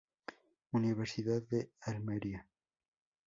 Universidad 0.71 1.41
de 1.47 1.69
Almería. 1.79 2.47